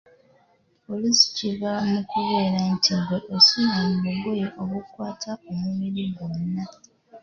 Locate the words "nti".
2.75-2.91